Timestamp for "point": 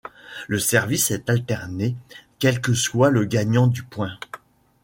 3.83-4.17